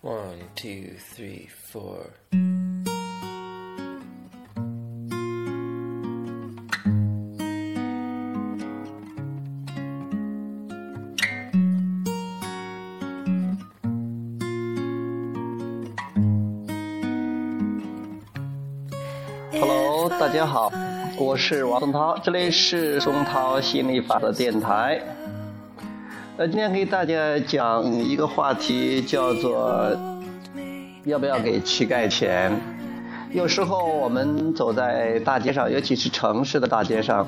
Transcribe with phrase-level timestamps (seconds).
[0.00, 2.12] One, two, three, four.
[20.20, 20.70] 大家好，
[21.18, 25.00] 我是王松涛，这里是松涛心理法的电台。
[26.38, 29.90] 呃，今天给大家讲一个话题，叫做
[31.02, 32.52] 要不要给乞丐钱。
[33.32, 37.26] 有时候我们走在大街上，尤其是城市的大街上，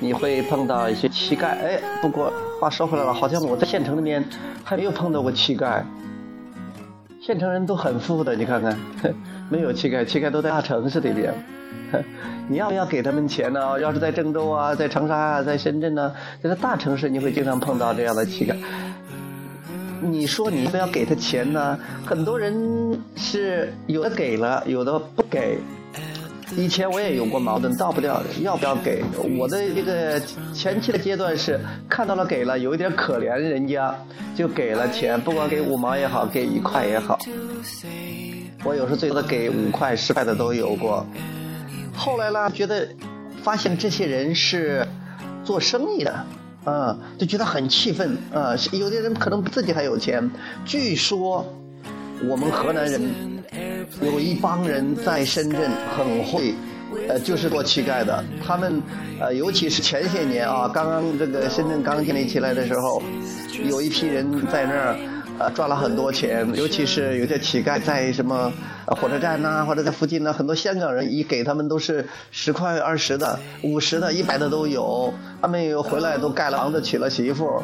[0.00, 1.48] 你会碰到一些乞丐。
[1.48, 4.24] 哎，不过话说回来了，好像我在县城里面
[4.64, 5.82] 还没有碰到过乞丐。
[7.20, 8.74] 县城人都很富的，你看看，
[9.50, 11.34] 没有乞丐，乞丐都在大城市里边。
[12.48, 13.80] 你要不要给他们钱呢？
[13.80, 18.54] 要是在郑州啊，在长沙啊，在深圳呢，这个大城市，你会经常碰到这样的乞丐。
[20.00, 21.78] 你说你不要给他钱呢？
[22.06, 22.54] 很多人
[23.16, 25.58] 是有的给了，有的不给。
[26.56, 29.02] 以前我也有过矛盾，到不掉，要不要给？
[29.36, 30.20] 我的这个
[30.54, 33.94] 前期的阶段是看到了给了，有一点可怜人家，
[34.34, 37.18] 就给了钱，不管给五毛也好，给一块也好。
[38.64, 41.06] 我有时候最多给五块、十块的都有过。
[41.98, 42.88] 后来呢，觉得
[43.42, 44.86] 发现这些人是
[45.44, 46.24] 做生意的，
[46.64, 48.54] 啊，就觉得很气愤啊。
[48.70, 50.30] 有的人可能自己还有钱。
[50.64, 51.44] 据说
[52.28, 53.02] 我们河南人
[54.00, 56.54] 有一帮人在深圳很会，
[57.08, 58.24] 呃，就是做乞丐的。
[58.46, 58.80] 他们
[59.20, 63.02] 呃，尤其是前些年啊，刚刚这个深圳刚建立起来的时候，
[63.68, 64.96] 有一批人在那儿。
[65.38, 68.52] 呃，赚了很多钱，尤其是有些乞丐在什么
[68.86, 75.14] 火车站呐，或者在附近呢，很多香港人一给他们都是十块、二十的、五十的、一百的都有。
[75.40, 77.62] 他们有回来都盖了房子、娶了媳妇，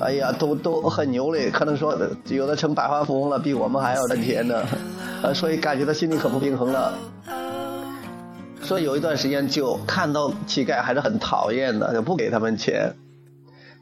[0.00, 1.48] 哎呀，都都很牛嘞。
[1.48, 4.60] 可能说有的成百万富翁了，比我们还要赚钱呢。
[5.22, 6.92] 呃，所以感觉到心里可不平衡了。
[8.62, 12.96] 所以有一段时间就看到乞丐还是很讨厌的，就不给他们钱。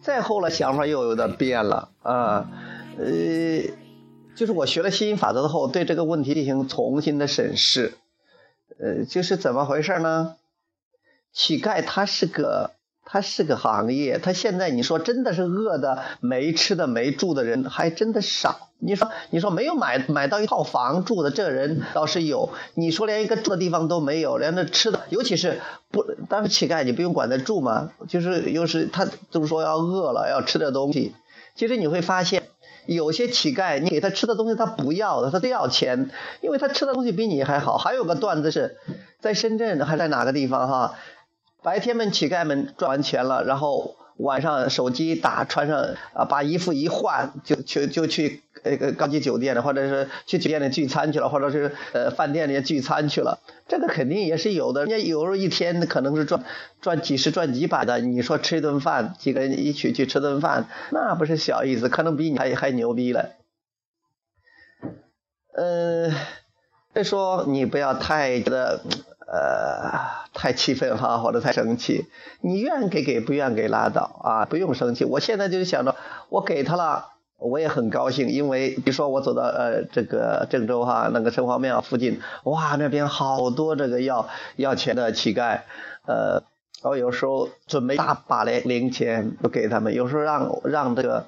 [0.03, 2.47] 再后来想法又有点变了啊。
[3.01, 3.73] 呃，
[4.37, 7.95] 就是我学了吸引法则之后，对这个问题进行重新的审视。
[8.79, 10.37] 呃，就是怎么回事呢？
[11.33, 12.73] 乞丐他是个，
[13.05, 14.19] 他是个行业。
[14.19, 18.69] 他现在你说真的是饿的没吃的没住的人还真的少。
[18.79, 22.51] 你说你说没有买买到一套房住的这人倒是有。
[22.75, 31.15] 你说连一个住的地方都没有，连那吃的，尤其是不，但是乞丐你不用管他住嘛，就是又是他就是说要饿了要吃点东西。
[31.55, 32.43] 其实你会发现。
[32.95, 37.79] 有些乞丐，你给他吃的东西他不要的，他都要钱，因为他吃的东西比你还好。
[37.79, 38.77] 还有个段子是，
[39.21, 40.95] 在深圳还在哪个地方哈？
[41.63, 43.97] 白天们乞丐们赚完钱了，然后。
[44.21, 45.79] 晚上手机打穿上
[46.15, 53.41] 啊，把衣服一换，就去就去那个高级酒店了，或者是去酒店里聚餐去了，或者是呃饭店里聚餐去了。
[53.69, 56.45] 这个肯定也是有的，人家有时候一天可能是赚
[56.81, 58.01] 赚几十、赚几百的。
[58.01, 63.31] 你说吃一顿饭，几个人一起去吃顿饭，那不是小意思，可能比你还还牛逼了。
[65.55, 66.13] 嗯，
[66.95, 68.81] 再说你不要太觉得。
[69.33, 72.07] 呃，太气愤哈， 或者太生气，
[72.41, 75.05] 你愿给给，不愿给拉倒啊，不用生气。
[75.05, 75.95] 我现在就是想着，
[76.31, 85.61] 我给他了，我也很高兴，因为比如说我走到呃这个郑州哈，那个城隍庙附近，哇，那边好多这个要要钱的乞丐，
[86.07, 86.43] 呃，
[86.83, 91.27] 我有时候准备大把的零钱都给他们，有时候让让这个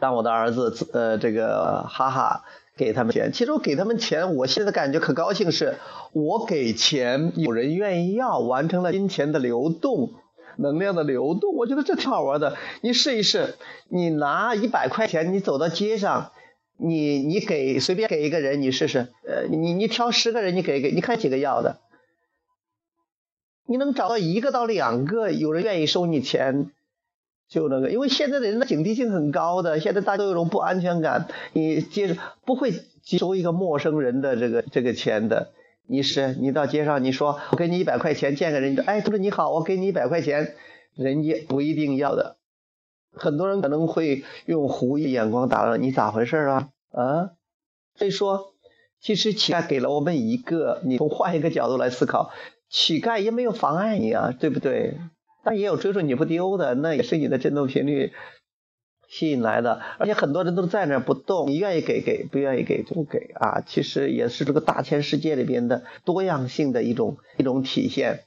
[0.00, 2.42] 让我的儿子呃这个哈哈。
[2.76, 5.76] 给他们钱，其实我给他们钱，我现在感觉可高兴，是
[6.12, 10.14] 我给钱，有人愿意要，完成了金钱的流动，
[10.56, 12.56] 能量的流动，我觉得这挺好玩的。
[12.80, 13.54] 你试一试，
[13.88, 16.32] 你拿一百块钱，你走到街上，
[16.76, 21.78] 你你给随便给一个人，你试试，呃，你你挑十个人，你给给，你看几个要的，
[23.66, 26.72] 你能找到一个到两个有人愿意收你钱。
[27.54, 32.72] 就那个，因为现在的人的警惕性很高的，现在大家都有种不安全感，你接着不会
[33.04, 35.52] 接收一个陌生人的这个这个钱的。
[35.86, 40.56] 你是你到街上，你说我给你一百块钱见个人，哎，同志你好，我给你一百块钱，
[40.96, 42.38] 人家不一定要的。
[43.12, 46.70] 很多人可能会用狐疑眼光打量你，咋回事啊？
[46.90, 47.30] 啊？
[47.94, 48.52] 所以说，
[49.00, 52.32] 其实乞丐给了我们一个，你从换一个角度来思考，
[52.68, 54.98] 乞丐也没有妨碍你啊，对不对？
[55.44, 58.12] 但也有追逐你不丢的，那也是你的振动频率
[59.08, 59.82] 吸引来的。
[59.98, 63.60] 而且很多人都在那不动，你愿意给给，不愿意给就不给啊。
[63.60, 68.24] 其实也是这个大千世界里边的多样性的一种一种体现。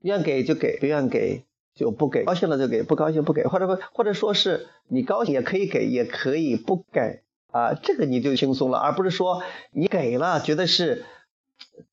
[0.00, 1.44] 愿给就给，不愿给
[1.74, 9.42] 就不给，高兴了就给，不高兴不给，或者不或者说是你高兴也可以给，也可以不给啊，这个你就轻松了，而不是说
[9.72, 11.04] 你给了，觉得是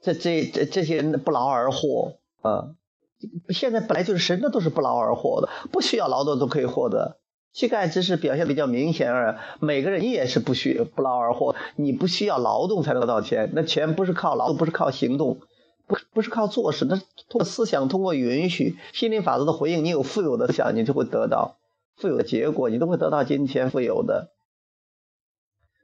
[0.01, 2.75] 这这这这些人不劳而获啊。
[3.49, 7.17] 现在本来就是神的都是不劳而获的，不需要劳动都可以获得。
[7.51, 15.39] 膝盖只是表现比较明显而已每个人你也是不需不劳而获，你不需要劳动才能得到钱，那钱不是靠劳动，不是靠行动。
[15.87, 21.57] 不不是靠做事，那通过思想，通过允许，心灵法则的回应，你有富有的想，你就会得到
[21.95, 24.31] 富有的结果，你都会得到金钱富有的。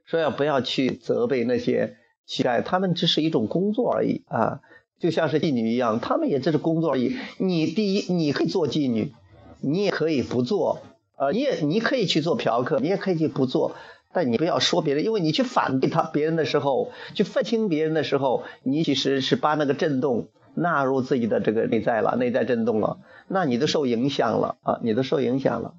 [0.04, 4.60] 所以不要去责备那些乞丐，他们只是一种工作而已啊，
[5.02, 7.16] 就像是妓女一样，他们也只是工作而已。
[7.38, 9.12] 你第一，你可以做妓女，
[9.60, 10.78] 你也可以不做，
[11.18, 13.74] 呃，你也你可以去做嫖客，你也可以去不做。
[14.12, 25.74] 但你不要说别人，因为你去反对他别人的时候，去分清别人的时候，你其实是把那个震动纳入自己的这个内在了，内在震动了，那你都受影响了啊，你都受影响了，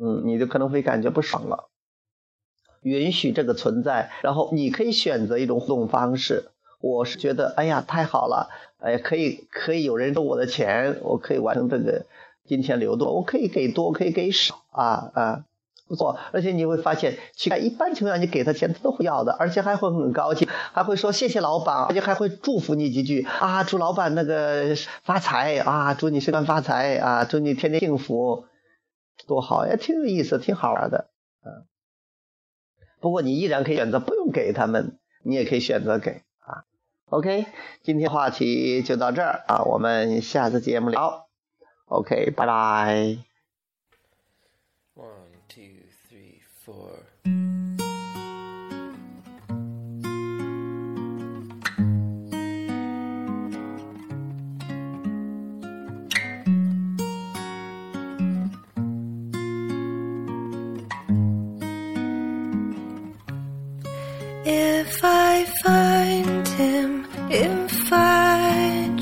[0.00, 1.68] 嗯，你就可能会感觉不爽了。
[2.82, 6.50] 允许这个存在，然后你可以选择一种互动方式。
[6.86, 8.48] 我是觉得，哎呀，太好了，
[8.78, 12.06] 哎，可以可以有人收我的钱，我可以完成这个
[12.44, 15.44] 金钱流动，我可以给多，可以给少啊啊。
[15.88, 24.74] 不错，而且你会发现，乞丐一般情况下你给他钱，他都会要的，而且还会很高兴，还会说谢谢老板，而且还会祝福你几句啊，祝老板那个
[25.04, 28.46] 发财啊，祝你升官发财啊，祝你天天幸福，
[29.28, 31.06] 多好呀，挺有意思，挺好玩的，
[31.44, 31.62] 嗯。
[33.00, 36.22] 不过你依然可以选择不用给他们，你也可以选择给。
[37.10, 37.46] OK，
[37.82, 41.28] 今天话题就到这儿啊，我们下次节目聊。
[41.86, 43.18] OK，拜拜。
[46.66, 47.06] four.
[64.48, 66.95] If I find him, if I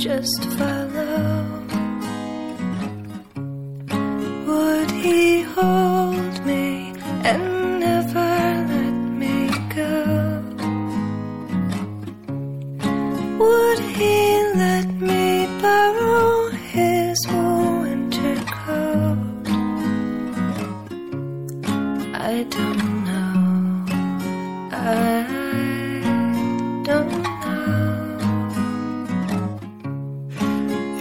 [0.04, 0.73] just fine.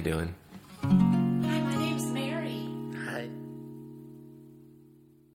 [0.00, 0.39] you doing?